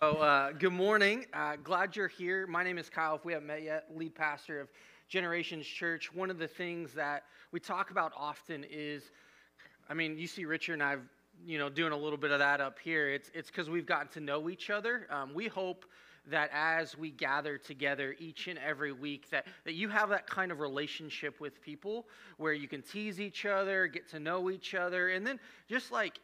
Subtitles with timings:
[0.00, 1.24] So, uh, good morning.
[1.32, 2.46] Uh, glad you're here.
[2.46, 3.14] My name is Kyle.
[3.14, 4.68] If we haven't met yet, lead pastor of
[5.08, 6.12] Generations Church.
[6.12, 9.04] One of the things that we talk about often is,
[9.88, 11.00] I mean, you see Richard and I've,
[11.46, 13.08] you know, doing a little bit of that up here.
[13.08, 15.06] It's it's because we've gotten to know each other.
[15.08, 15.86] Um, we hope
[16.26, 20.52] that as we gather together each and every week that, that you have that kind
[20.52, 22.06] of relationship with people
[22.36, 25.38] where you can tease each other get to know each other and then
[25.68, 26.18] just like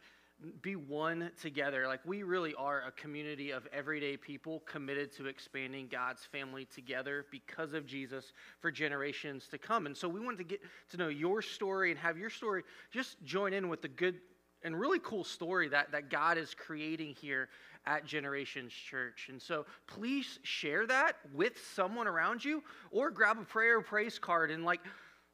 [0.61, 1.87] be one together.
[1.87, 7.25] Like we really are a community of everyday people committed to expanding God's family together
[7.31, 9.85] because of Jesus for generations to come.
[9.85, 13.23] And so we wanted to get to know your story and have your story just
[13.23, 14.15] join in with the good
[14.63, 17.49] and really cool story that, that God is creating here
[17.85, 19.27] at Generations Church.
[19.29, 24.51] And so please share that with someone around you or grab a prayer praise card
[24.51, 24.79] and like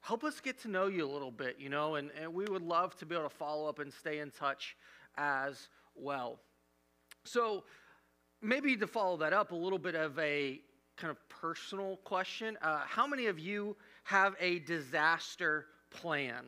[0.00, 2.62] help us get to know you a little bit, you know, and, and we would
[2.62, 4.76] love to be able to follow up and stay in touch
[5.20, 6.40] as well.
[7.24, 7.64] So,
[8.40, 10.60] maybe to follow that up, a little bit of a
[10.96, 12.56] kind of personal question.
[12.62, 16.46] Uh, how many of you have a disaster plan?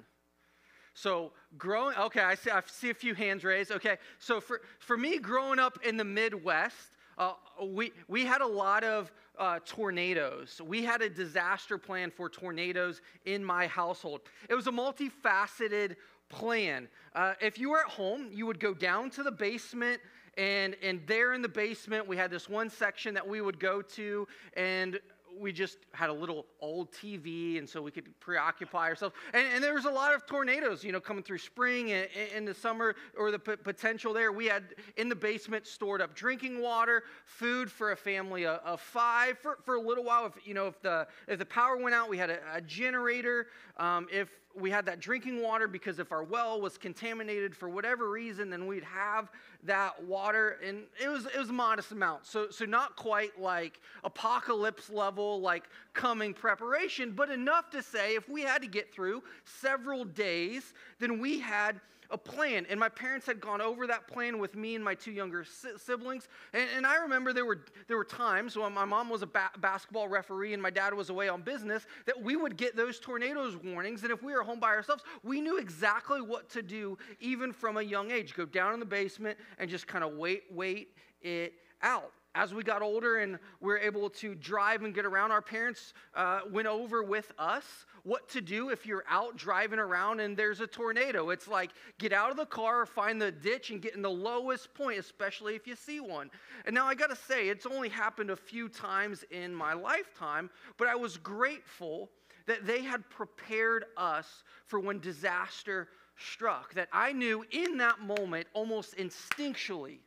[0.95, 3.71] So, growing, okay, I see, I see a few hands raised.
[3.71, 7.33] Okay, so for, for me, growing up in the Midwest, uh,
[7.63, 10.61] we, we had a lot of uh, tornadoes.
[10.65, 14.23] We had a disaster plan for tornadoes in my household.
[14.49, 15.97] It was a multifaceted
[16.33, 16.89] plan.
[17.15, 20.01] Uh, if you were at home, you would go down to the basement,
[20.37, 23.83] and, and there in the basement, we had this one section that we would go
[23.83, 24.99] to, and
[25.39, 29.15] we just had a little old TV, and so we could preoccupy ourselves.
[29.33, 32.45] And, and there was a lot of tornadoes, you know, coming through spring and in
[32.45, 34.33] the summer, or the p- potential there.
[34.33, 38.81] We had in the basement stored up drinking water, food for a family of, of
[38.81, 40.27] five for, for a little while.
[40.27, 43.49] If you know, if the if the power went out, we had a, a generator.
[43.79, 48.11] Um, if we had that drinking water because if our well was contaminated for whatever
[48.11, 49.31] reason, then we'd have
[49.65, 50.59] that water.
[50.67, 52.27] And it was, it was a modest amount.
[52.27, 58.29] So, so not quite like apocalypse level, like coming preparation, but enough to say if
[58.29, 61.81] we had to get through several days, then we had
[62.13, 62.67] a plan.
[62.69, 65.45] And my parents had gone over that plan with me and my two younger
[65.77, 66.29] siblings.
[66.53, 69.51] And, and I remember there were, there were times when my mom was a ba-
[69.59, 73.57] basketball referee and my dad was away on business that we would get those tornadoes
[73.57, 74.03] warnings.
[74.03, 77.79] And if we were home by ourselves, we knew exactly what to do, even from
[77.79, 78.35] a young age.
[78.35, 80.89] Go down in the basement and just kind of wait, wait
[81.23, 85.31] it out as we got older and we were able to drive and get around,
[85.31, 87.65] our parents uh, went over with us
[88.05, 91.31] what to do if you're out driving around and there's a tornado.
[91.31, 94.73] It's like get out of the car, find the ditch, and get in the lowest
[94.75, 96.31] point, especially if you see one.
[96.65, 100.51] And now I got to say, it's only happened a few times in my lifetime,
[100.79, 102.11] but I was grateful
[102.47, 106.75] that they had prepared us for when disaster struck.
[106.75, 109.99] That I knew in that moment, almost instinctually,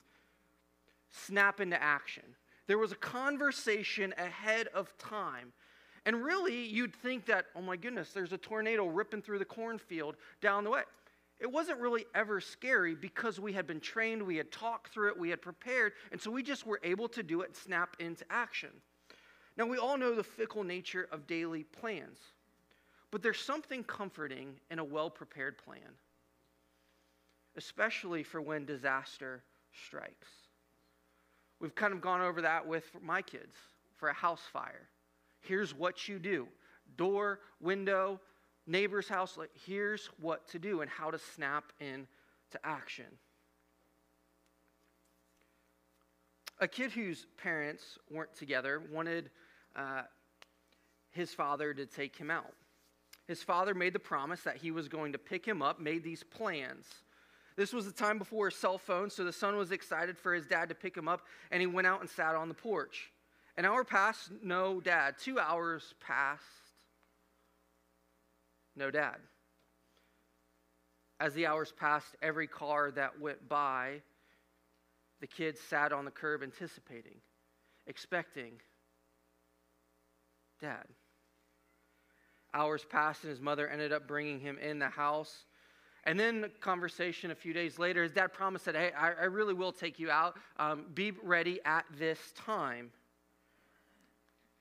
[1.15, 2.23] snap into action.
[2.67, 5.53] There was a conversation ahead of time.
[6.05, 10.15] And really, you'd think that, oh my goodness, there's a tornado ripping through the cornfield
[10.41, 10.83] down the way.
[11.39, 15.19] It wasn't really ever scary because we had been trained, we had talked through it,
[15.19, 18.69] we had prepared, and so we just were able to do it, snap into action.
[19.57, 22.19] Now, we all know the fickle nature of daily plans,
[23.11, 25.97] but there's something comforting in a well prepared plan,
[27.57, 29.43] especially for when disaster
[29.73, 30.44] strikes.
[31.59, 33.55] We've kind of gone over that with my kids
[33.97, 34.87] for a house fire.
[35.41, 36.47] Here's what you do
[36.97, 38.19] door, window,
[38.67, 39.37] neighbor's house.
[39.37, 42.07] Like, here's what to do and how to snap into
[42.63, 43.05] action.
[46.59, 49.29] A kid whose parents weren't together wanted
[49.75, 50.03] uh,
[51.11, 52.53] his father to take him out.
[53.27, 56.23] His father made the promise that he was going to pick him up, made these
[56.23, 56.85] plans.
[57.55, 60.69] This was the time before cell phones, so the son was excited for his dad
[60.69, 61.21] to pick him up,
[61.51, 63.11] and he went out and sat on the porch.
[63.57, 65.15] An hour passed, no dad.
[65.17, 66.43] Two hours passed,
[68.75, 69.15] no dad.
[71.19, 74.01] As the hours passed, every car that went by,
[75.21, 77.15] the kid sat on the curb anticipating,
[77.87, 78.59] expecting
[80.59, 80.85] dad.
[82.53, 85.45] Hours passed, and his mother ended up bringing him in the house.
[86.05, 89.55] And then, conversation a few days later, his dad promised that, hey, I, I really
[89.55, 90.37] will take you out.
[90.57, 92.91] Um, be ready at this time.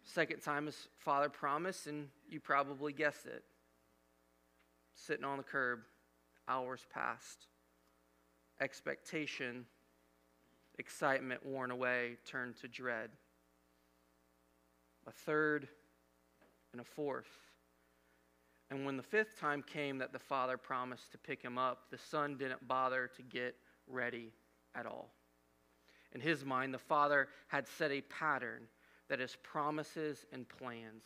[0.05, 3.45] Second time his father promised, and you probably guessed it.
[4.95, 5.81] Sitting on the curb,
[6.49, 7.47] hours passed.
[8.61, 9.67] Expectation,
[10.79, 13.11] excitement worn away, turned to dread.
[15.07, 15.69] A third
[16.73, 17.29] and a fourth.
[18.71, 21.99] And when the fifth time came that the father promised to pick him up, the
[21.99, 23.55] son didn't bother to get
[23.87, 24.33] ready
[24.75, 25.11] at all.
[26.15, 28.69] In his mind, the Father had set a pattern
[29.09, 31.03] that his promises and plans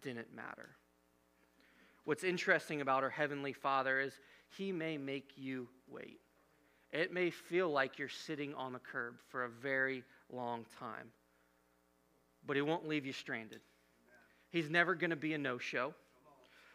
[0.00, 0.70] didn't matter.
[2.04, 4.14] What's interesting about our Heavenly Father is
[4.56, 6.20] he may make you wait.
[6.90, 10.02] It may feel like you're sitting on the curb for a very
[10.32, 11.10] long time,
[12.46, 13.60] but he won't leave you stranded.
[14.50, 15.92] He's never going to be a no show.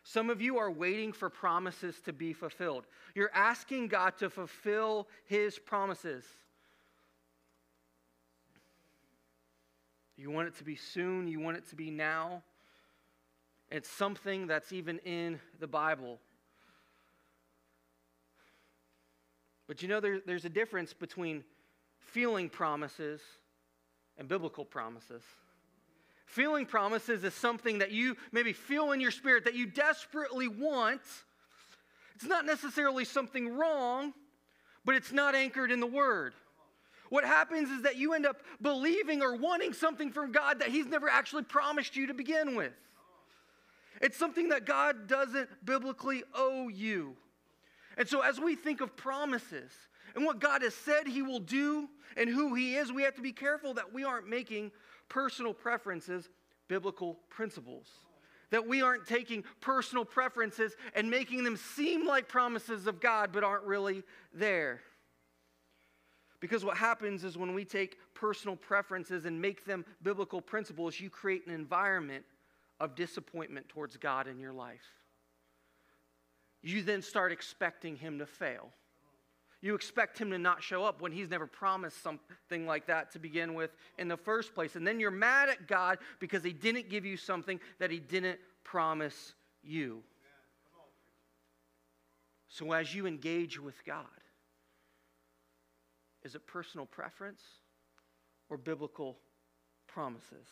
[0.04, 2.86] Some of you are waiting for promises to be fulfilled.
[3.16, 6.26] You're asking God to fulfill his promises.
[10.18, 12.44] You want it to be soon, you want it to be now.
[13.72, 16.20] It's something that's even in the Bible.
[19.68, 21.44] But you know, there, there's a difference between
[21.98, 23.22] feeling promises
[24.18, 25.24] and biblical promises.
[26.34, 31.02] Feeling promises is something that you maybe feel in your spirit that you desperately want.
[32.16, 34.14] It's not necessarily something wrong,
[34.84, 36.34] but it's not anchored in the Word.
[37.10, 40.88] What happens is that you end up believing or wanting something from God that He's
[40.88, 42.74] never actually promised you to begin with.
[44.02, 47.16] It's something that God doesn't biblically owe you.
[47.96, 49.72] And so, as we think of promises
[50.16, 51.88] and what God has said He will do
[52.18, 54.72] and who He is, we have to be careful that we aren't making
[55.10, 56.30] personal preferences
[56.68, 57.88] biblical principles.
[58.50, 63.44] That we aren't taking personal preferences and making them seem like promises of God but
[63.44, 64.04] aren't really
[64.34, 64.82] there.
[66.40, 71.10] Because what happens is when we take personal preferences and make them biblical principles, you
[71.10, 72.26] create an environment
[72.80, 74.92] of disappointment towards God in your life.
[76.62, 78.72] You then start expecting Him to fail.
[79.64, 83.20] You expect Him to not show up when He's never promised something like that to
[83.20, 84.76] begin with in the first place.
[84.76, 88.40] And then you're mad at God because He didn't give you something that He didn't
[88.66, 89.34] promise
[89.64, 90.04] you.
[92.50, 94.06] So as you engage with God,
[96.24, 97.42] is it personal preference
[98.50, 99.18] or biblical
[99.88, 100.48] promises?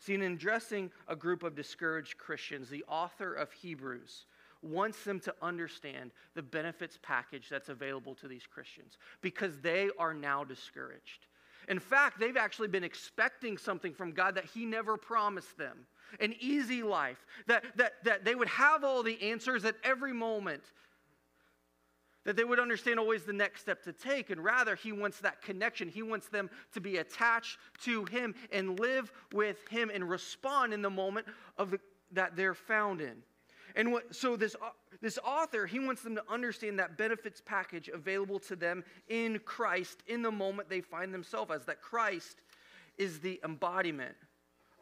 [0.00, 4.26] See, in addressing a group of discouraged Christians, the author of Hebrews
[4.62, 10.14] wants them to understand the benefits package that's available to these Christians because they are
[10.14, 11.26] now discouraged.
[11.68, 15.86] In fact, they've actually been expecting something from God that He never promised them
[16.20, 20.62] an easy life, that, that, that they would have all the answers at every moment,
[22.24, 24.30] that they would understand always the next step to take.
[24.30, 25.88] And rather, he wants that connection.
[25.88, 30.82] He wants them to be attached to him and live with him and respond in
[30.82, 31.26] the moment
[31.58, 31.80] of the,
[32.12, 33.22] that they're found in.
[33.74, 34.54] And what, so this,
[35.00, 40.02] this author, he wants them to understand that benefits package available to them in Christ
[40.06, 42.40] in the moment they find themselves as that Christ
[42.98, 44.14] is the embodiment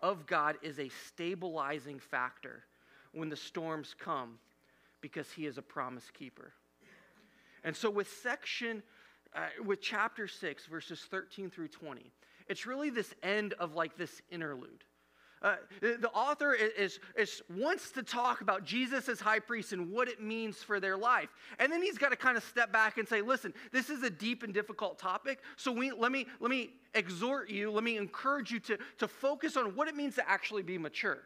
[0.03, 2.65] of God is a stabilizing factor
[3.13, 4.39] when the storms come
[5.01, 6.53] because he is a promise keeper.
[7.65, 8.83] And so, with section,
[9.35, 12.11] uh, with chapter 6, verses 13 through 20,
[12.49, 14.85] it's really this end of like this interlude.
[15.43, 20.07] Uh, the author is, is, wants to talk about Jesus as high priest and what
[20.07, 21.31] it means for their life.
[21.59, 24.11] And then he's got to kind of step back and say, listen, this is a
[24.11, 25.39] deep and difficult topic.
[25.57, 29.57] So we, let, me, let me exhort you, let me encourage you to, to focus
[29.57, 31.21] on what it means to actually be mature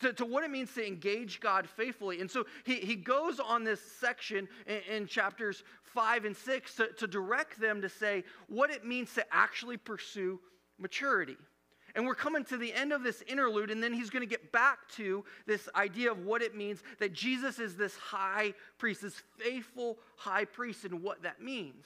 [0.00, 2.20] to, to what it means to engage God faithfully.
[2.20, 5.62] And so he, he goes on this section in, in chapters
[5.94, 10.40] 5 and 6 to, to direct them to say what it means to actually pursue
[10.78, 11.36] maturity.
[11.94, 14.50] And we're coming to the end of this interlude, and then he's going to get
[14.50, 19.22] back to this idea of what it means that Jesus is this high priest, this
[19.38, 21.84] faithful high priest, and what that means.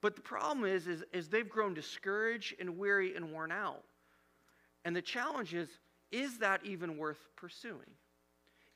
[0.00, 3.82] But the problem is, is, is they've grown discouraged and weary and worn out.
[4.84, 5.68] And the challenge is,
[6.10, 7.90] is that even worth pursuing?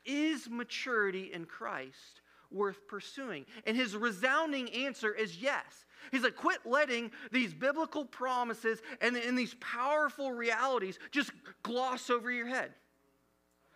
[0.04, 2.20] Is maturity in Christ
[2.50, 3.46] worth pursuing?
[3.66, 5.84] And his resounding answer is yes.
[6.10, 11.30] He's like, quit letting these biblical promises and, and these powerful realities just
[11.62, 12.72] gloss over your head.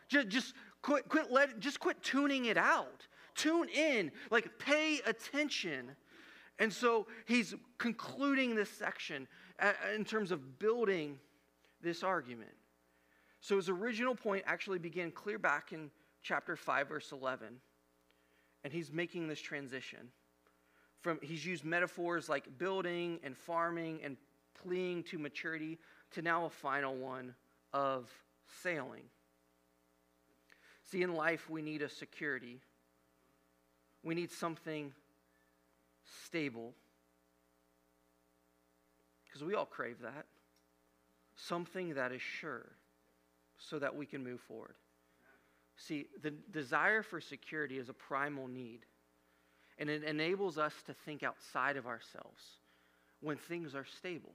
[0.09, 3.07] Just, just quit, quit let, just quit tuning it out.
[3.35, 5.91] Tune in, like pay attention.
[6.59, 9.29] And so he's concluding this section
[9.61, 11.19] uh, in terms of building
[11.81, 12.51] this argument.
[13.41, 15.91] So his original point actually began clear back in
[16.23, 17.61] chapter 5, verse 11.
[18.65, 20.11] And he's making this transition.
[21.01, 24.17] From, he's used metaphors like building and farming and
[24.63, 25.79] pleading to maturity
[26.13, 27.35] to now a final one
[27.73, 28.11] of
[28.63, 29.05] sailing.
[30.91, 32.61] See, in life, we need a security.
[34.03, 34.93] We need something
[36.25, 36.73] stable.
[39.27, 40.27] Because we all crave that.
[41.37, 42.67] Something that is sure
[43.59, 44.75] so that we can move forward.
[45.77, 48.81] See, the desire for security is a primal need,
[49.79, 52.59] and it enables us to think outside of ourselves.
[53.21, 54.33] when things are stable.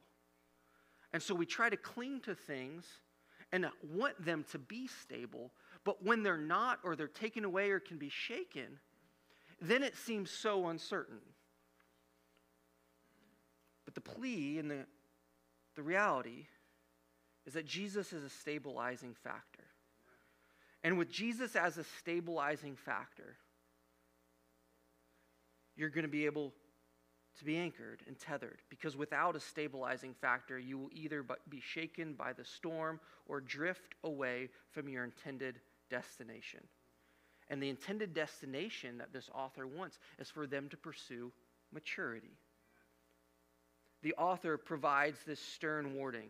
[1.13, 2.85] And so we try to cling to things
[3.51, 5.51] and want them to be stable,
[5.83, 8.79] but when they're not or they're taken away or can be shaken,
[9.61, 11.19] then it seems so uncertain.
[13.85, 14.85] But the plea and the,
[15.75, 16.47] the reality
[17.45, 19.63] is that Jesus is a stabilizing factor.
[20.83, 23.37] And with Jesus as a stabilizing factor,
[25.75, 26.53] you're going to be able
[27.37, 32.13] to be anchored and tethered because without a stabilizing factor, you will either be shaken
[32.13, 36.59] by the storm or drift away from your intended destination.
[37.49, 41.31] And the intended destination that this author wants is for them to pursue
[41.73, 42.37] maturity.
[44.03, 46.29] The author provides this stern warning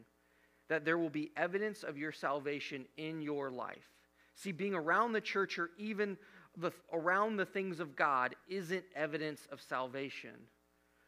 [0.70, 3.90] that there will be evidence of your salvation in your life.
[4.36, 6.18] See, being around the church or even
[6.58, 10.36] the, around the things of God isn't evidence of salvation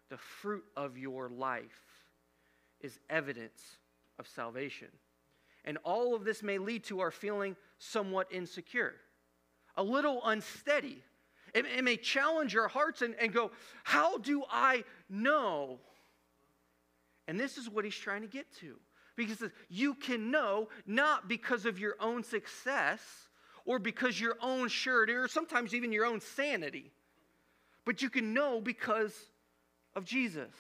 [0.10, 1.66] the fruit of your life
[2.82, 3.62] is evidence
[4.20, 4.90] of salvation.
[5.64, 8.94] And all of this may lead to our feeling somewhat insecure,
[9.76, 11.02] a little unsteady.
[11.54, 13.52] It, it may challenge our hearts and, and go,
[13.84, 15.80] How do I know?
[17.28, 18.76] And this is what he's trying to get to.
[19.16, 23.00] Because you can know not because of your own success
[23.66, 26.92] or because your own surety or sometimes even your own sanity,
[27.86, 29.14] but you can know because
[29.96, 30.52] of Jesus.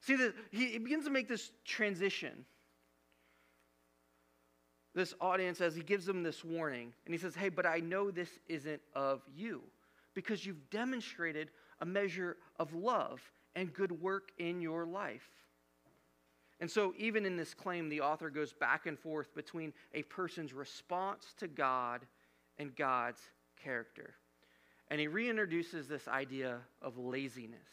[0.00, 2.44] See, the, he, he begins to make this transition.
[4.94, 8.10] This audience, as he gives them this warning, and he says, Hey, but I know
[8.10, 9.62] this isn't of you
[10.14, 13.20] because you've demonstrated a measure of love
[13.54, 15.30] and good work in your life.
[16.60, 20.52] And so, even in this claim, the author goes back and forth between a person's
[20.52, 22.02] response to God
[22.58, 23.20] and God's
[23.62, 24.14] character.
[24.88, 27.68] And he reintroduces this idea of laziness.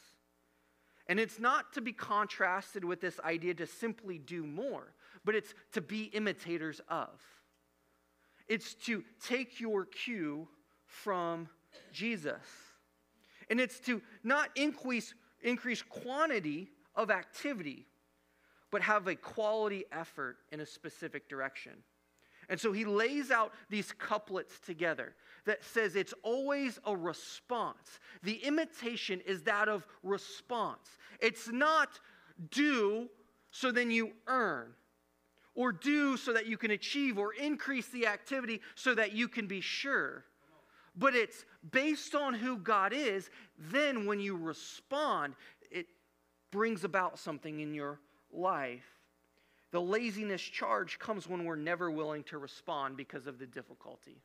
[1.08, 4.94] And it's not to be contrasted with this idea to simply do more,
[5.25, 7.10] but it's to be imitators of.
[8.48, 10.48] It's to take your cue
[10.86, 11.50] from
[11.91, 12.46] Jesus.
[13.50, 17.88] And it's to not increase, increase quantity of activity,
[18.72, 21.74] but have a quality effort in a specific direction.
[22.50, 28.00] And so he lays out these couplets together that says it's always a response.
[28.24, 30.88] The imitation is that of response.
[31.20, 32.00] It's not
[32.52, 33.10] do
[33.52, 34.74] so then you earn,
[35.56, 39.48] or do so that you can achieve, or increase the activity so that you can
[39.48, 40.26] be sure.
[40.96, 45.36] But it's based on who God is, then when you respond,
[45.72, 45.88] it
[46.52, 48.00] brings about something in your
[48.38, 48.86] life.
[49.72, 54.22] The laziness charge comes when we're never willing to respond because of the difficulty.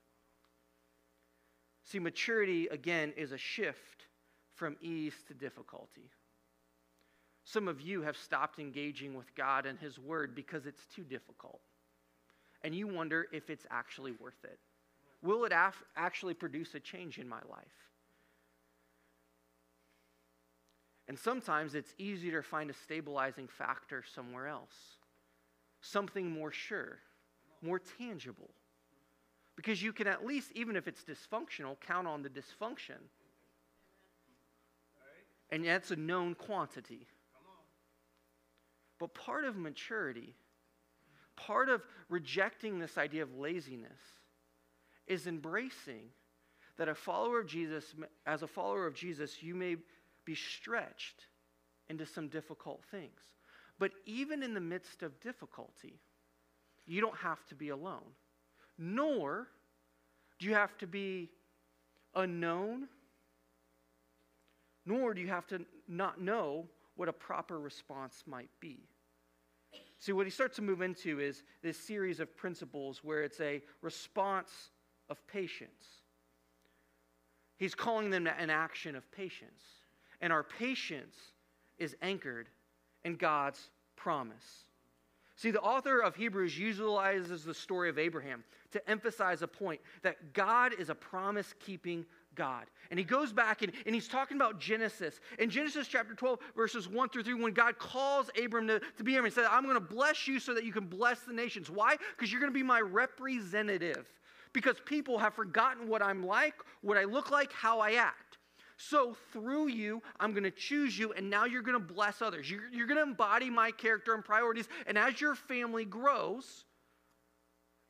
[1.85, 4.07] See, maturity, again, is a shift
[4.55, 6.11] from ease to difficulty.
[7.45, 11.61] Some of you have stopped engaging with God and His Word because it's too difficult.
[12.63, 14.61] And you wonder if it's actually worth it.
[15.23, 17.92] Will it af- actually produce a change in my life?
[21.13, 24.73] And sometimes it's easier to find a stabilizing factor somewhere else,
[25.83, 27.01] something more sure,
[27.61, 28.49] more tangible.
[29.55, 32.97] Because you can at least, even if it's dysfunctional, count on the dysfunction.
[35.51, 37.07] And that's a known quantity.
[38.99, 40.35] But part of maturity,
[41.37, 44.01] part of rejecting this idea of laziness,
[45.07, 46.05] is embracing
[46.79, 49.77] that a follower of Jesus, as a follower of Jesus, you may
[50.25, 51.27] be stretched
[51.89, 53.21] into some difficult things.
[53.79, 56.01] But even in the midst of difficulty,
[56.87, 58.13] you don't have to be alone
[58.79, 59.49] nor
[60.39, 61.31] do you have to be
[62.15, 62.89] unknown,
[64.85, 68.81] nor do you have to not know what a proper response might be.
[69.99, 73.63] See, what he starts to move into is this series of principles where it's a
[73.83, 74.51] response
[75.09, 75.85] of patience.
[77.57, 79.63] He's calling them an action of patience.
[80.23, 81.17] And our patience
[81.79, 82.49] is anchored
[83.05, 84.65] in God's promise.
[85.37, 90.33] See, the author of Hebrews utilizes the story of Abraham to emphasize a point that
[90.33, 92.67] God is a promise keeping God.
[92.91, 95.21] And he goes back and, and he's talking about Genesis.
[95.39, 99.15] In Genesis chapter 12, verses 1 through 3, when God calls Abram to, to be
[99.15, 101.71] Abram, he said, I'm going to bless you so that you can bless the nations.
[101.71, 101.97] Why?
[102.17, 104.07] Because you're going to be my representative.
[104.53, 108.32] Because people have forgotten what I'm like, what I look like, how I act.
[108.89, 112.51] So through you, I'm going to choose you, and now you're going to bless others.
[112.51, 114.69] You're, you're going to embody my character and priorities.
[114.87, 116.65] And as your family grows,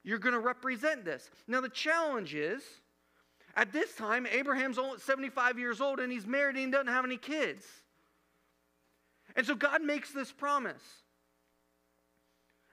[0.04, 1.30] you're going to represent this.
[1.48, 2.62] Now, the challenge is
[3.54, 7.04] at this time, Abraham's only 75 years old and he's married and he doesn't have
[7.04, 7.64] any kids.
[9.36, 10.82] And so God makes this promise.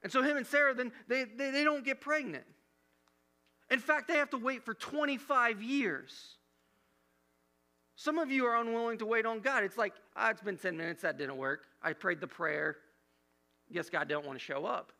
[0.03, 2.45] And so him and Sarah, then they, they, they don't get pregnant.
[3.69, 6.38] In fact, they have to wait for 25 years.
[7.99, 9.65] Some of you are unwilling to wait on God.
[9.65, 11.65] It's like, ah, it's been 10 minutes, that didn't work.
[11.83, 12.77] I prayed the prayer.
[13.73, 14.93] Guess God don't want to show up.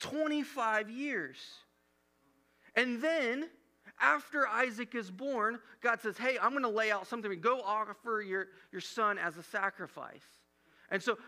[0.00, 1.36] 25 years.
[2.74, 3.50] And then,
[4.00, 7.38] after Isaac is born, God says, Hey, I'm going to lay out something.
[7.38, 10.24] Go offer your, your son as a sacrifice.
[10.90, 11.18] And so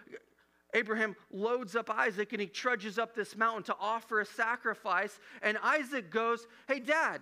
[0.73, 5.21] Abraham loads up Isaac and he trudges up this mountain to offer a sacrifice.
[5.43, 7.21] And Isaac goes, Hey, dad,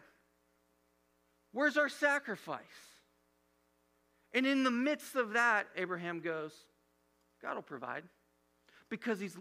[1.50, 2.62] where's our sacrifice?
[4.35, 6.52] And in the midst of that, Abraham goes,
[7.40, 8.04] God will provide
[8.88, 9.37] because he's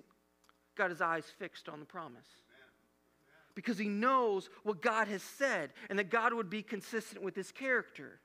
[0.75, 2.27] got his eyes fixed on the promise.
[3.55, 7.51] Because he knows what God has said and that God would be consistent with his
[7.51, 8.19] character.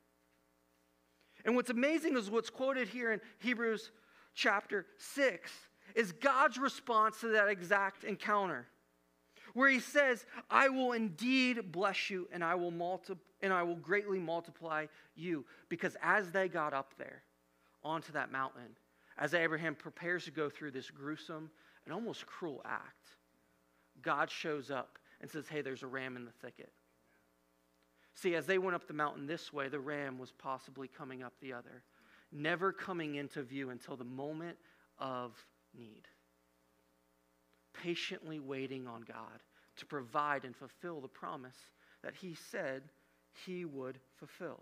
[1.44, 3.90] And what's amazing is what's quoted here in Hebrews
[4.34, 5.50] chapter 6
[5.94, 8.66] is God's response to that exact encounter.
[9.54, 13.76] Where he says, I will indeed bless you and I will multi- and I will
[13.76, 15.44] greatly multiply you.
[15.68, 17.22] Because as they got up there
[17.82, 18.76] onto that mountain,
[19.18, 21.50] as Abraham prepares to go through this gruesome
[21.84, 23.16] and almost cruel act,
[24.00, 26.72] God shows up and says, Hey, there's a ram in the thicket.
[28.14, 31.32] See, as they went up the mountain this way, the ram was possibly coming up
[31.40, 31.82] the other,
[32.30, 34.58] never coming into view until the moment
[34.98, 35.32] of
[35.76, 36.08] need.
[37.74, 39.42] Patiently waiting on God
[39.76, 41.56] to provide and fulfill the promise
[42.02, 42.82] that He said
[43.46, 44.60] He would fulfill.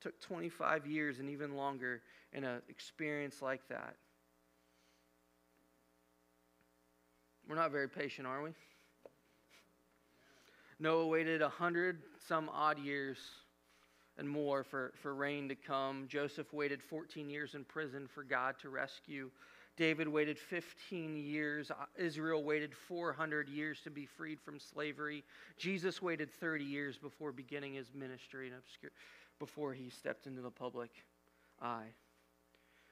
[0.00, 3.94] Took 25 years and even longer in an experience like that.
[7.48, 8.50] We're not very patient, are we?
[10.78, 13.18] Noah waited a hundred some odd years
[14.18, 16.06] and more for, for rain to come.
[16.08, 19.30] Joseph waited 14 years in prison for God to rescue.
[19.76, 21.70] David waited 15 years.
[21.70, 25.24] Uh, Israel waited 400 years to be freed from slavery.
[25.56, 28.92] Jesus waited 30 years before beginning his ministry and obscure,
[29.38, 30.90] before he stepped into the public
[31.60, 31.88] eye.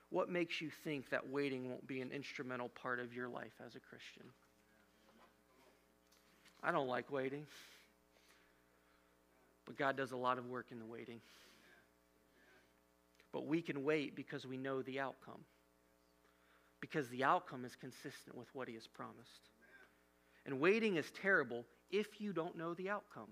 [0.09, 3.77] What makes you think that waiting won't be an instrumental part of your life as
[3.77, 4.25] a Christian?
[6.63, 7.47] I don't like waiting.
[9.67, 11.21] But God does a lot of work in the waiting.
[13.33, 15.45] But we can wait because we know the outcome.
[16.81, 19.51] Because the outcome is consistent with what He has promised.
[20.47, 23.29] And waiting is terrible if you don't know the outcome.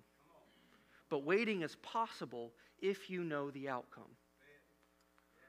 [1.08, 4.10] But waiting is possible if you know the outcome.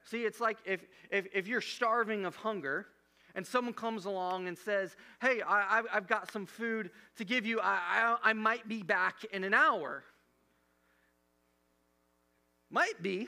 [0.05, 2.87] See, it's like if, if, if you're starving of hunger
[3.35, 7.59] and someone comes along and says, Hey, I, have got some food to give you,
[7.59, 10.03] I, I, I might be back in an hour.
[12.71, 13.27] Might be.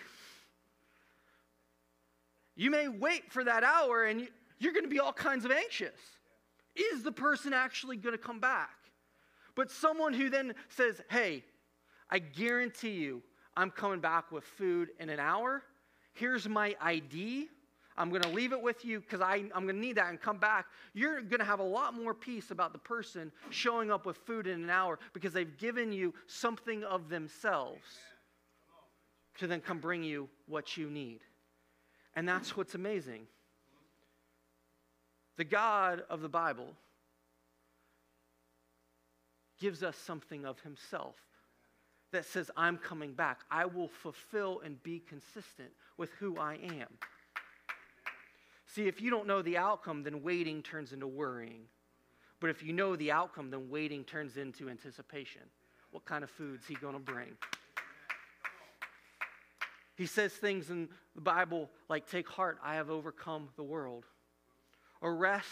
[2.56, 4.28] You may wait for that hour and
[4.62, 6.00] you're going to be all kinds of anxious.
[6.76, 8.70] Is the person actually going to come back?
[9.56, 11.44] But someone who then says, Hey,
[12.10, 13.24] I guarantee you,
[13.58, 15.64] I'm coming back with food in an hour.
[16.14, 17.50] Here's my ID.
[17.98, 20.38] I'm going to leave it with you because I'm going to need that and come
[20.38, 20.68] back.
[20.94, 24.48] You're going to have a lot more peace about the person showing up with food
[24.48, 27.84] in an hour because they've given you something of themselves
[29.40, 31.20] to then come bring you what you need.
[32.16, 33.28] And that's what's amazing.
[35.38, 36.68] The God of the Bible
[39.60, 41.16] gives us something of himself
[42.12, 43.42] that says, I'm coming back.
[43.50, 46.88] I will fulfill and be consistent with who I am.
[48.68, 51.64] See, if you don't know the outcome, then waiting turns into worrying.
[52.40, 55.44] But if you know the outcome, then waiting turns into anticipation.
[55.92, 57.38] What kind of food's he going to bring?
[59.96, 64.06] He says things in the Bible like, Take heart, I have overcome the world.
[65.02, 65.48] Or rest,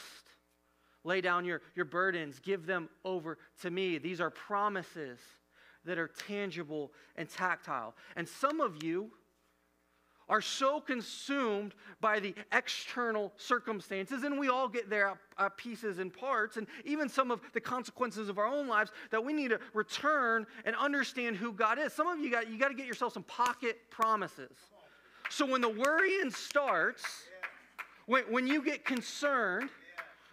[1.03, 3.97] lay down your, your burdens, give them over to me.
[3.97, 5.19] These are promises
[5.85, 7.95] that are tangible and tactile.
[8.15, 9.11] And some of you,
[10.29, 16.13] are so consumed by the external circumstances, and we all get there uh, pieces and
[16.13, 19.59] parts, and even some of the consequences of our own lives, that we need to
[19.73, 21.93] return and understand who God is.
[21.93, 24.55] Some of you got you got to get yourself some pocket promises.
[25.31, 27.03] So when the worrying starts,
[28.09, 29.69] when, when you get concerned,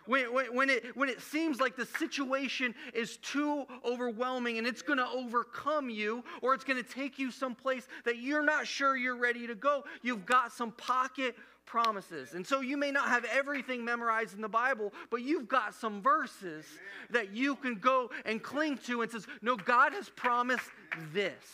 [0.06, 4.80] when, when, when, it, when it seems like the situation is too overwhelming and it's
[4.80, 8.96] going to overcome you or it's going to take you someplace that you're not sure
[8.96, 11.36] you're ready to go, you've got some pocket
[11.66, 12.32] promises.
[12.32, 16.00] And so you may not have everything memorized in the Bible, but you've got some
[16.00, 16.64] verses
[17.10, 20.70] that you can go and cling to and says, "No, God has promised
[21.12, 21.44] this.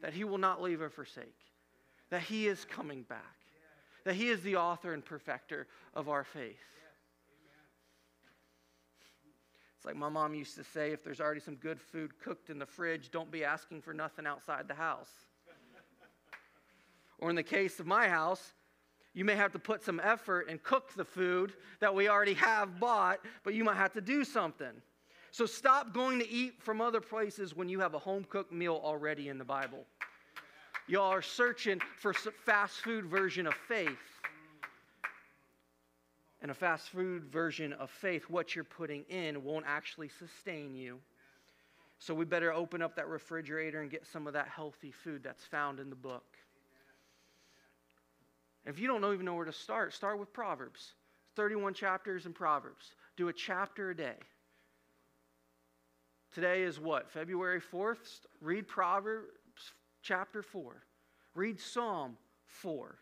[0.00, 1.36] That he will not leave or forsake.
[2.08, 3.35] That he is coming back."
[4.06, 6.54] That He is the author and perfecter of our faith.
[9.76, 12.60] It's like my mom used to say if there's already some good food cooked in
[12.60, 15.10] the fridge, don't be asking for nothing outside the house.
[17.18, 18.52] or in the case of my house,
[19.12, 22.78] you may have to put some effort and cook the food that we already have
[22.78, 24.82] bought, but you might have to do something.
[25.32, 28.80] So stop going to eat from other places when you have a home cooked meal
[28.84, 29.84] already in the Bible.
[30.88, 33.98] Y'all are searching for a fast food version of faith.
[36.40, 40.98] And a fast food version of faith, what you're putting in won't actually sustain you.
[41.98, 45.44] So we better open up that refrigerator and get some of that healthy food that's
[45.44, 46.36] found in the book.
[48.64, 50.92] If you don't even know where to start, start with Proverbs.
[51.34, 52.92] 31 chapters in Proverbs.
[53.16, 54.16] Do a chapter a day.
[56.32, 57.10] Today is what?
[57.10, 58.20] February 4th?
[58.40, 59.30] Read Proverbs
[60.06, 60.84] chapter 4.
[61.34, 62.16] Read Psalm
[62.46, 62.96] 4.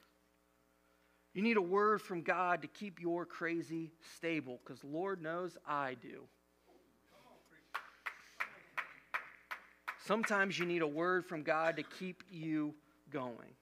[1.35, 5.97] You need a word from God to keep your crazy stable because Lord knows I
[6.01, 6.23] do.
[10.07, 12.75] Sometimes you need a word from God to keep you
[13.11, 13.55] going.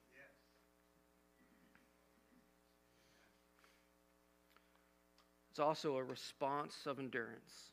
[5.51, 7.71] It's also a response of endurance.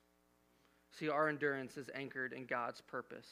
[0.93, 3.27] See, our endurance is anchored in God's purpose.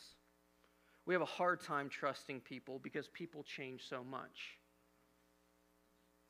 [1.09, 4.59] We have a hard time trusting people because people change so much.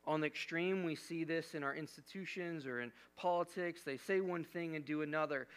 [0.07, 3.83] On the extreme, we see this in our institutions or in politics.
[3.83, 5.49] They say one thing and do another.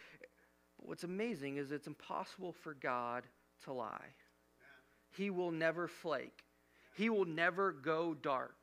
[0.76, 3.22] But what's amazing is it's impossible for God
[3.62, 4.08] to lie.
[5.16, 6.42] He will never flake,
[6.96, 8.56] He will never go dark.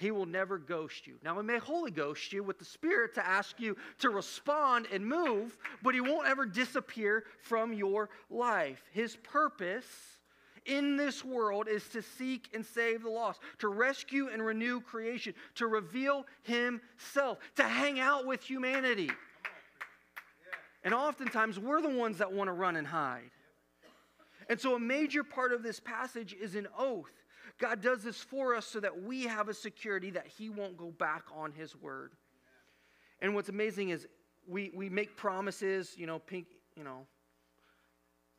[0.00, 1.16] He will never ghost you.
[1.22, 5.04] Now, He may Holy Ghost you with the Spirit to ask you to respond and
[5.06, 8.82] move, but He won't ever disappear from your life.
[8.92, 9.84] His purpose
[10.64, 15.34] in this world is to seek and save the lost, to rescue and renew creation,
[15.56, 19.10] to reveal Himself, to hang out with humanity.
[20.82, 23.30] And oftentimes, we're the ones that want to run and hide.
[24.48, 27.19] And so, a major part of this passage is an oath.
[27.60, 30.90] God does this for us so that we have a security that He won't go
[30.90, 32.12] back on His word.
[33.20, 34.06] And what's amazing is
[34.48, 37.06] we, we make promises, you know, pink, you know,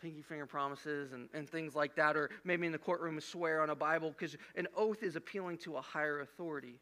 [0.01, 3.69] pinky finger promises and, and things like that, or maybe in the courtroom swear on
[3.69, 6.79] a Bible, because an oath is appealing to a higher authority.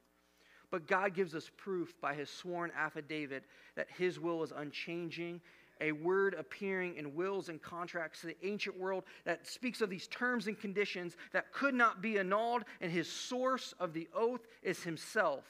[0.72, 3.44] But God gives us proof by his sworn affidavit
[3.76, 5.42] that his will is unchanging
[5.82, 10.08] a word appearing in wills and contracts to the ancient world that speaks of these
[10.08, 14.84] terms and conditions that could not be annulled, and his source of the oath is
[14.84, 15.46] himself.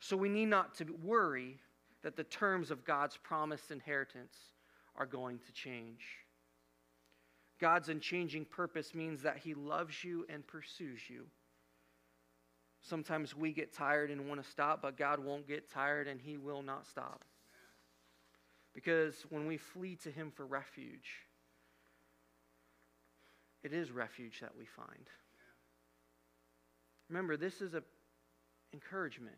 [0.00, 1.58] So we need not to worry
[2.02, 4.36] that the terms of God's promised inheritance
[4.96, 6.04] are going to change.
[7.60, 11.26] God's unchanging purpose means that he loves you and pursues you.
[12.80, 16.36] Sometimes we get tired and want to stop, but God won't get tired and he
[16.36, 17.24] will not stop.
[18.74, 21.26] Because when we flee to Him for refuge,
[23.62, 25.08] it is refuge that we find.
[27.08, 27.82] Remember, this is an
[28.72, 29.36] encouragement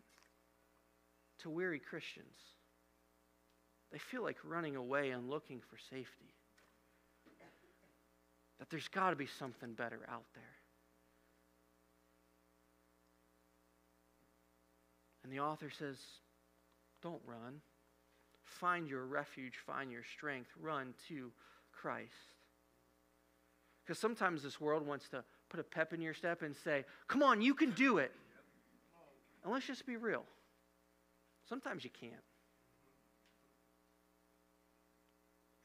[1.40, 2.36] to weary Christians.
[3.90, 6.34] They feel like running away and looking for safety.
[8.58, 10.44] That there's got to be something better out there.
[15.24, 15.96] And the author says,
[17.02, 17.60] don't run.
[18.44, 21.32] Find your refuge, find your strength, run to
[21.72, 22.10] Christ.
[23.84, 27.22] Because sometimes this world wants to put a pep in your step and say, Come
[27.22, 28.12] on, you can do it.
[29.42, 30.24] And let's just be real.
[31.48, 32.14] Sometimes you can't.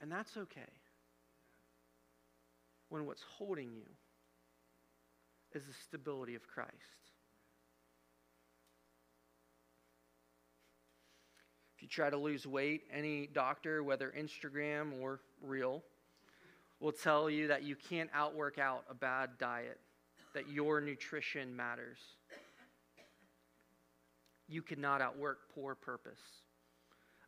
[0.02, 0.62] And that's okay.
[2.90, 3.86] When what's holding you
[5.54, 6.74] is the stability of Christ.
[11.76, 15.84] If you try to lose weight, any doctor, whether Instagram or real,
[16.80, 19.80] will tell you that you can't outwork out a bad diet,
[20.34, 21.98] that your nutrition matters.
[24.48, 26.20] You cannot outwork poor purpose.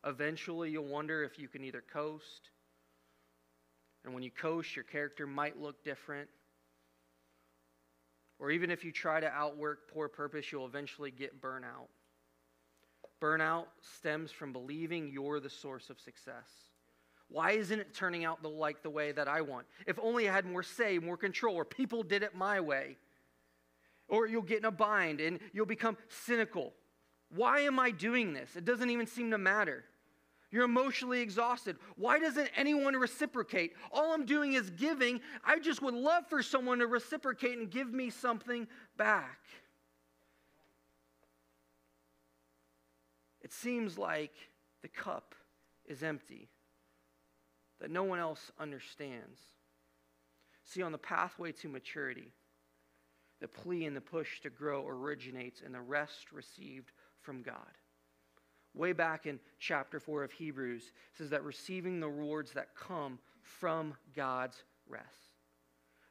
[0.06, 2.50] Eventually, you'll wonder if you can either coast,
[4.04, 6.28] and when you coast, your character might look different.
[8.40, 11.90] Or even if you try to outwork poor purpose, you'll eventually get burnout.
[13.22, 16.50] Burnout stems from believing you're the source of success.
[17.30, 19.68] Why isn't it turning out the, like the way that I want?
[19.88, 22.98] If only I had more say, more control, or people did it my way.
[24.10, 26.74] Or you'll get in a bind and you'll become cynical.
[27.34, 28.58] Why am I doing this?
[28.58, 29.86] It doesn't even seem to matter.
[30.52, 31.78] You're emotionally exhausted.
[31.96, 33.74] Why doesn't anyone reciprocate?
[33.94, 35.22] All I'm doing is giving.
[35.46, 39.40] I just would love for someone to reciprocate and give me something back.
[43.52, 44.32] It seems like
[44.82, 45.36] the cup
[45.86, 46.48] is empty,
[47.82, 49.40] that no one else understands.
[50.64, 52.32] See, on the pathway to maturity,
[53.42, 57.56] the plea and the push to grow originates in the rest received from God.
[58.74, 63.96] Way back in chapter 4 of Hebrews, says that receiving the rewards that come from
[64.16, 65.36] God's rest.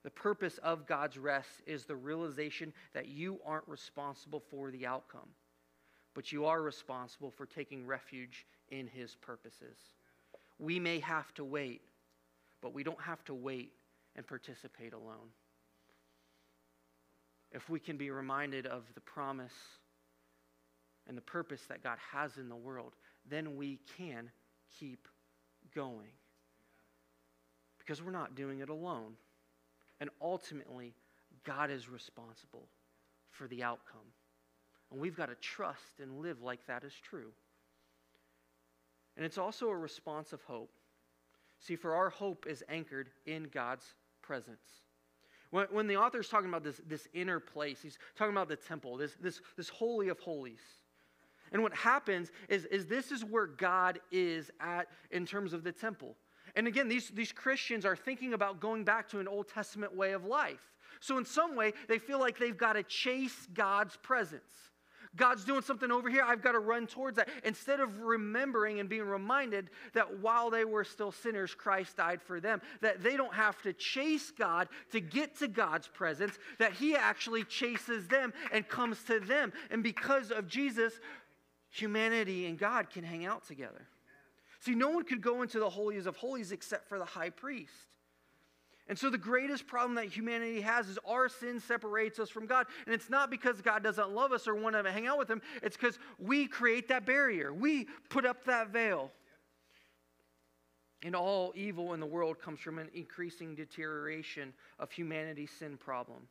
[0.02, 5.30] The purpose of God's rest is the realization that you aren't responsible for the outcome,
[6.14, 9.76] but you are responsible for taking refuge in His purposes.
[10.58, 11.82] We may have to wait,
[12.60, 13.72] but we don't have to wait
[14.16, 15.30] and participate alone.
[17.52, 19.54] If we can be reminded of the promise
[21.08, 22.94] and the purpose that God has in the world,
[23.28, 24.30] then we can
[24.78, 25.08] keep
[25.74, 26.12] going.
[27.78, 29.14] Because we're not doing it alone.
[30.00, 30.94] And ultimately,
[31.44, 32.68] God is responsible
[33.30, 34.06] for the outcome.
[34.90, 37.30] And we've got to trust and live like that is true.
[39.16, 40.72] And it's also a response of hope.
[41.58, 43.84] See, for our hope is anchored in God's
[44.22, 44.64] presence.
[45.50, 48.56] When, when the author is talking about this, this inner place, he's talking about the
[48.56, 50.60] temple, this, this, this holy of holies.
[51.52, 55.72] And what happens is, is this is where God is at in terms of the
[55.72, 56.16] temple.
[56.54, 60.12] And again, these, these Christians are thinking about going back to an Old Testament way
[60.12, 60.60] of life.
[61.00, 64.69] So, in some way, they feel like they've got to chase God's presence.
[65.16, 67.28] God's doing something over here, I've got to run towards that.
[67.44, 72.40] Instead of remembering and being reminded that while they were still sinners, Christ died for
[72.40, 76.94] them, that they don't have to chase God to get to God's presence, that He
[76.94, 79.52] actually chases them and comes to them.
[79.70, 80.92] And because of Jesus,
[81.70, 83.88] humanity and God can hang out together.
[84.60, 87.72] See, no one could go into the holies of holies except for the high priest.
[88.90, 92.66] And so, the greatest problem that humanity has is our sin separates us from God.
[92.86, 95.40] And it's not because God doesn't love us or want to hang out with Him,
[95.62, 97.54] it's because we create that barrier.
[97.54, 99.12] We put up that veil.
[101.04, 106.26] And all evil in the world comes from an increasing deterioration of humanity's sin problem.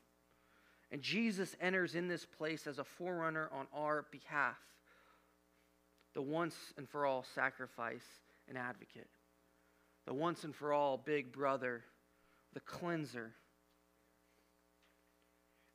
[0.92, 4.58] And Jesus enters in this place as a forerunner on our behalf
[6.14, 8.04] the once and for all sacrifice
[8.50, 9.08] and advocate,
[10.06, 11.86] the once and for all big brother,
[12.60, 13.32] the cleanser.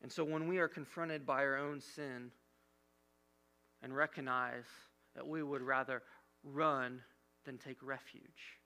[0.03, 2.31] And so when we are confronted by our own sin
[3.83, 4.67] and recognize
[5.15, 6.03] that we would rather
[6.43, 7.01] run
[7.47, 8.59] than take refuge,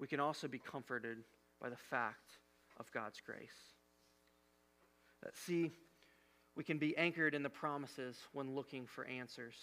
[0.00, 1.18] we can also be comforted
[1.60, 2.38] by the fact
[2.80, 3.74] of God's grace.
[5.22, 5.70] That, see,
[6.56, 9.54] we can be anchored in the promises when looking for answers.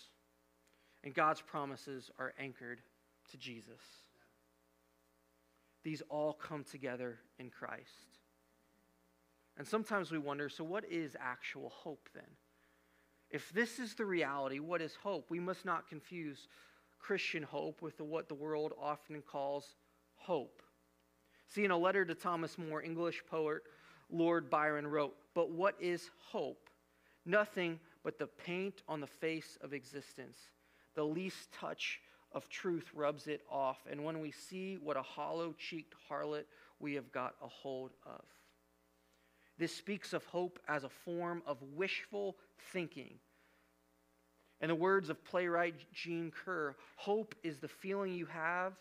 [1.03, 2.79] And God's promises are anchored
[3.31, 4.04] to Jesus.
[5.85, 8.19] These all come together in Christ.
[9.57, 12.27] And sometimes we wonder so, what is actual hope then?
[13.29, 15.29] If this is the reality, what is hope?
[15.29, 16.49] We must not confuse
[16.99, 19.75] Christian hope with the, what the world often calls
[20.15, 20.61] hope.
[21.47, 23.61] See, in a letter to Thomas Moore, English poet
[24.09, 26.69] Lord Byron wrote, But what is hope?
[27.25, 30.37] nothing but the paint on the face of existence.
[30.93, 31.99] The least touch
[32.35, 33.79] of truth rubs it off.
[33.89, 36.43] And when we see what a hollow cheeked harlot
[36.79, 38.21] we have got a hold of.
[39.57, 42.35] This speaks of hope as a form of wishful
[42.73, 43.15] thinking.
[44.61, 48.73] In the words of playwright Jean Kerr, hope is the feeling you have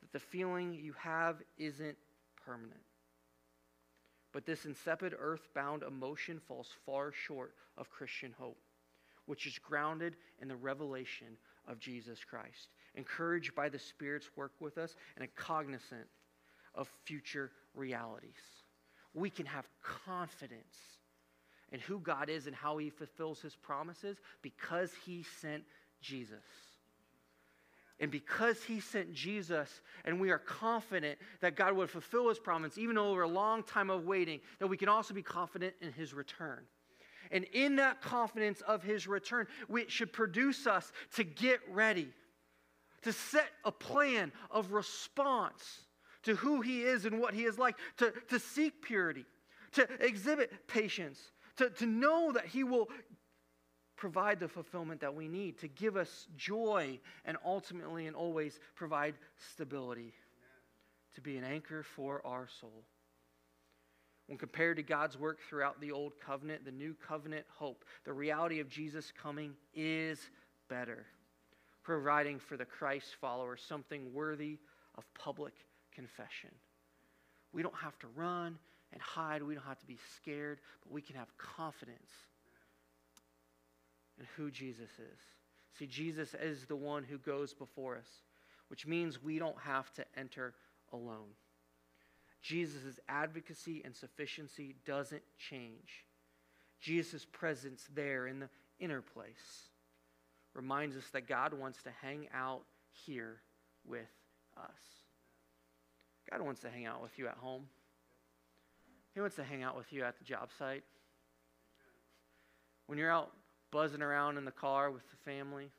[0.00, 1.96] that the feeling you have isn't
[2.44, 2.80] permanent.
[4.32, 8.58] But this insipid, earthbound emotion falls far short of Christian hope,
[9.26, 11.36] which is grounded in the revelation
[11.68, 16.06] of Jesus Christ, encouraged by the Spirit's work with us, and cognizant
[16.74, 18.40] of future realities.
[19.14, 20.76] We can have confidence
[21.70, 25.64] in who God is and how He fulfills His promises because He sent
[26.00, 26.44] Jesus.
[28.02, 32.76] And because he sent Jesus, and we are confident that God would fulfill his promise,
[32.76, 36.12] even over a long time of waiting, that we can also be confident in his
[36.12, 36.64] return.
[37.30, 42.08] And in that confidence of his return, it should produce us to get ready,
[43.02, 45.80] to set a plan of response
[46.22, 49.24] to who he is and what he is like, to, to seek purity,
[49.72, 51.18] to exhibit patience,
[51.56, 52.88] to, to know that he will
[53.96, 59.14] provide the fulfillment that we need, to give us joy, and ultimately and always provide
[59.52, 60.12] stability,
[61.14, 62.84] to be an anchor for our soul.
[64.26, 68.60] When compared to God's work throughout the Old Covenant, the New Covenant hope, the reality
[68.60, 70.18] of Jesus coming is
[70.68, 71.06] better,
[71.82, 74.58] providing for the Christ follower something worthy
[74.96, 75.54] of public
[75.94, 76.50] confession.
[77.52, 78.58] We don't have to run
[78.92, 82.10] and hide, we don't have to be scared, but we can have confidence
[84.18, 85.20] in who Jesus is.
[85.78, 88.08] See, Jesus is the one who goes before us,
[88.68, 90.54] which means we don't have to enter
[90.92, 91.30] alone.
[92.42, 96.04] Jesus' advocacy and sufficiency doesn't change.
[96.80, 98.48] Jesus' presence there in the
[98.80, 99.70] inner place
[100.54, 102.62] reminds us that God wants to hang out
[103.06, 103.40] here
[103.86, 104.00] with
[104.56, 105.02] us.
[106.30, 107.64] God wants to hang out with you at home.
[109.14, 110.84] He wants to hang out with you at the job site.
[112.86, 113.32] When you're out
[113.70, 115.70] buzzing around in the car with the family,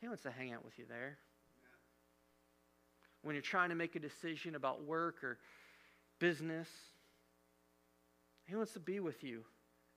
[0.00, 1.18] He wants to hang out with you there.
[3.22, 5.38] When you're trying to make a decision about work or
[6.18, 6.68] business,
[8.46, 9.44] He wants to be with you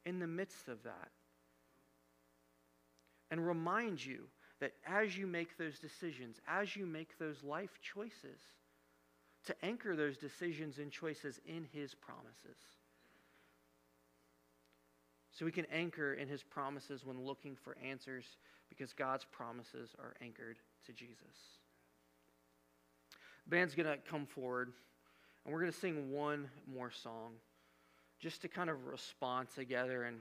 [0.06, 1.10] in the midst of that.
[3.30, 4.24] And remind you
[4.60, 8.40] that as you make those decisions, as you make those life choices,
[9.46, 12.58] to anchor those decisions and choices in His promises.
[15.32, 18.26] So we can anchor in His promises when looking for answers
[18.70, 21.16] because God's promises are anchored to Jesus.
[23.46, 24.74] The band's going to come forward
[25.46, 27.32] and we're going to sing one more song
[28.20, 30.18] just to kind of respond together and,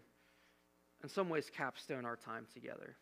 [1.03, 2.97] in some ways, capstone our time together.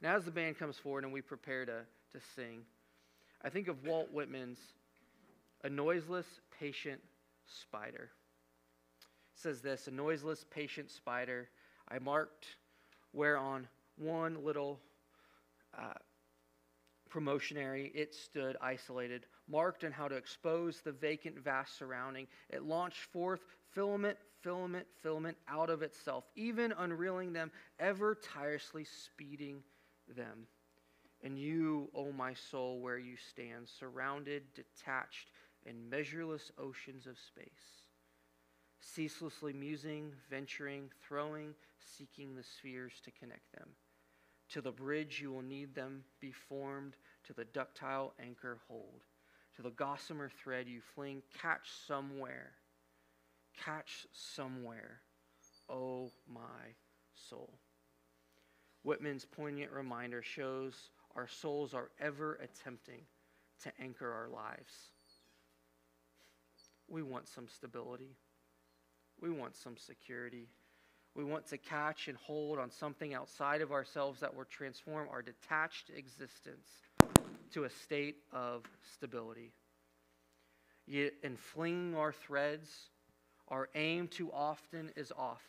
[0.00, 1.80] Now, as the band comes forward and we prepare to,
[2.12, 2.62] to sing,
[3.44, 4.58] I think of Walt Whitman's
[5.64, 6.26] A Noiseless,
[6.58, 7.00] Patient
[7.46, 8.10] Spider.
[9.34, 11.48] It says this A noiseless, patient spider
[11.88, 12.46] I marked
[13.12, 14.80] where on one little
[15.76, 15.94] uh,
[17.08, 22.26] promontory it stood isolated, marked on how to expose the vacant, vast surrounding.
[22.48, 23.40] It launched forth
[23.72, 29.62] filament, filament, filament out of itself, even unreeling them, ever tirelessly speeding
[30.16, 30.46] them.
[31.22, 35.28] And you, O oh my soul, where you stand, surrounded, detached
[35.66, 37.84] in measureless oceans of space,
[38.80, 43.68] ceaselessly musing, venturing, throwing, seeking the spheres to connect them.
[44.50, 49.04] To the bridge you will need them be formed, to the ductile anchor hold.
[49.56, 52.52] To the gossamer thread you fling, catch somewhere,
[53.64, 55.00] catch somewhere,
[55.68, 56.74] oh my
[57.28, 57.52] soul.
[58.82, 60.74] Whitman's poignant reminder shows
[61.16, 63.02] our souls are ever attempting
[63.62, 64.72] to anchor our lives.
[66.88, 68.16] We want some stability.
[69.20, 70.48] We want some security.
[71.14, 75.22] We want to catch and hold on something outside of ourselves that will transform our
[75.22, 76.68] detached existence
[77.52, 79.52] to a state of stability.
[80.86, 82.68] Yet, in flinging our threads,
[83.50, 85.42] our aim too often is off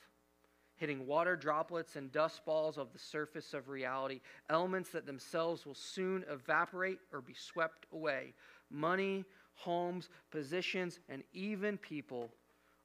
[0.81, 5.75] hitting water droplets and dust balls of the surface of reality, elements that themselves will
[5.75, 8.33] soon evaporate or be swept away.
[8.71, 12.31] Money, homes, positions, and even people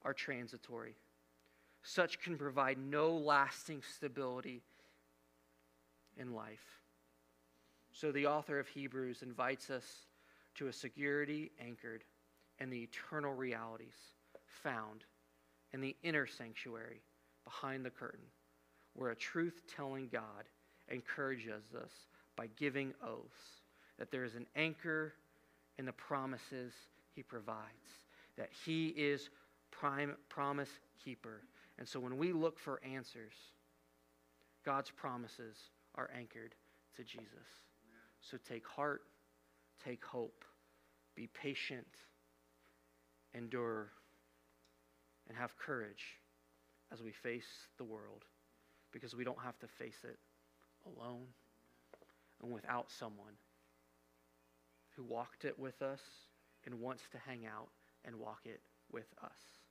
[0.03, 0.95] are transitory.
[1.83, 4.61] Such can provide no lasting stability
[6.19, 6.83] in life.
[7.93, 9.87] So the author of Hebrews invites us
[10.57, 12.05] to a security anchored
[12.61, 14.16] in the eternal realities
[14.63, 15.05] found
[15.73, 17.01] in the inner sanctuary
[17.45, 18.27] behind the curtain,
[18.95, 20.45] where a truth telling God
[20.89, 21.91] encourages us
[22.37, 23.63] by giving oaths
[23.99, 25.15] that there is an anchor
[25.79, 26.73] in the promises
[27.15, 27.65] he provides,
[28.37, 29.31] that he is
[29.71, 30.69] prime promise
[31.03, 31.43] keeper.
[31.79, 33.35] And so when we look for answers,
[34.65, 35.57] God's promises
[35.95, 36.55] are anchored
[36.97, 37.27] to Jesus.
[38.21, 39.03] So take heart,
[39.85, 40.45] take hope,
[41.15, 41.87] be patient,
[43.35, 43.93] endure,
[45.29, 46.21] and have courage
[46.93, 48.25] as we face the world
[48.93, 50.19] because we don't have to face it
[50.87, 51.27] alone
[52.43, 53.35] and without someone
[54.97, 56.01] who walked it with us
[56.65, 57.69] and wants to hang out
[58.05, 58.61] and walk it
[58.93, 59.66] with us.